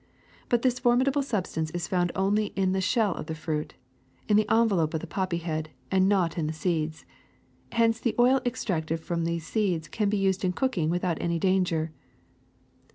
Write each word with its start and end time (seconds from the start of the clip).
But 0.49 0.63
this 0.63 0.79
formidable 0.79 1.21
substance 1.21 1.69
is 1.69 1.87
found 1.87 2.11
only 2.15 2.47
in 2.55 2.71
the 2.71 2.81
shell 2.81 3.13
of 3.13 3.27
the 3.27 3.35
fruit, 3.35 3.75
in 4.27 4.35
the 4.35 4.47
envelop 4.49 4.95
of 4.95 4.99
the 4.99 5.05
poppy 5.05 5.37
head, 5.37 5.69
and 5.91 6.09
not 6.09 6.39
in 6.39 6.47
the 6.47 6.53
seeds. 6.53 7.05
Hence 7.73 7.99
the 7.99 8.15
oil 8.17 8.41
extracted 8.43 8.99
from 8.99 9.25
these 9.25 9.45
seeds 9.45 9.87
can 9.87 10.09
be 10.09 10.17
used 10.17 10.43
in 10.43 10.53
cooking 10.53 10.89
without 10.89 11.21
any 11.21 11.37
danger. 11.37 11.91